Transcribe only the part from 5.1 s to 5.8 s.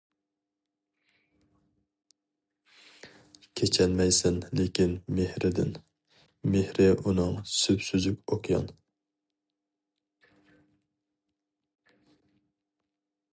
مېھرىدىن،